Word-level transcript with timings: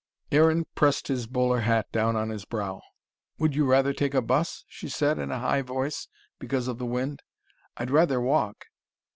Aaron 0.31 0.65
pressed 0.73 1.09
his 1.09 1.27
bowler 1.27 1.59
hat 1.59 1.91
down 1.91 2.15
on 2.15 2.29
his 2.29 2.43
brow. 2.43 2.81
"Would 3.37 3.53
you 3.55 3.67
rather 3.67 3.93
take 3.93 4.15
a 4.15 4.21
bus?" 4.23 4.65
she 4.67 4.89
said 4.89 5.19
in 5.19 5.29
a 5.29 5.37
high 5.37 5.61
voice, 5.61 6.07
because 6.39 6.67
of 6.67 6.79
the 6.79 6.87
wind. 6.87 7.21
"I'd 7.77 7.91
rather 7.91 8.19
walk." 8.19 8.65